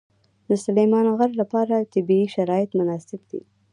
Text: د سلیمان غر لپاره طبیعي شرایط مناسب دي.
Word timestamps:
د 0.49 0.51
سلیمان 0.65 1.05
غر 1.17 1.31
لپاره 1.41 1.89
طبیعي 1.93 2.25
شرایط 2.35 2.69
مناسب 2.79 3.21
دي. 3.29 3.41